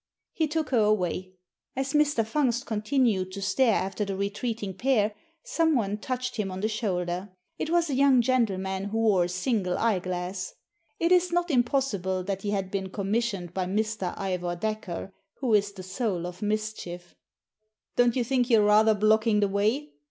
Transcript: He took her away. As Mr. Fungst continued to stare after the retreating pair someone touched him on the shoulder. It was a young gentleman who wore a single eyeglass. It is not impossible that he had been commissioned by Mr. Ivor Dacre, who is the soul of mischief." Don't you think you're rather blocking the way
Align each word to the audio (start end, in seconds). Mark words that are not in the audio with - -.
He 0.33 0.47
took 0.47 0.71
her 0.71 0.79
away. 0.79 1.33
As 1.75 1.93
Mr. 1.93 2.25
Fungst 2.25 2.65
continued 2.65 3.31
to 3.33 3.39
stare 3.43 3.75
after 3.75 4.03
the 4.03 4.15
retreating 4.17 4.73
pair 4.73 5.13
someone 5.43 5.99
touched 5.99 6.37
him 6.37 6.49
on 6.49 6.61
the 6.61 6.67
shoulder. 6.67 7.29
It 7.59 7.69
was 7.69 7.87
a 7.87 7.93
young 7.93 8.19
gentleman 8.23 8.85
who 8.85 8.97
wore 8.97 9.25
a 9.25 9.29
single 9.29 9.77
eyeglass. 9.77 10.55
It 10.99 11.11
is 11.11 11.31
not 11.31 11.51
impossible 11.51 12.23
that 12.23 12.41
he 12.41 12.49
had 12.49 12.71
been 12.71 12.89
commissioned 12.89 13.53
by 13.53 13.65
Mr. 13.67 14.17
Ivor 14.17 14.55
Dacre, 14.55 15.13
who 15.35 15.53
is 15.53 15.71
the 15.71 15.83
soul 15.83 16.25
of 16.25 16.41
mischief." 16.41 17.13
Don't 17.95 18.15
you 18.15 18.23
think 18.23 18.49
you're 18.49 18.65
rather 18.65 18.95
blocking 18.95 19.39
the 19.39 19.47
way 19.47 19.91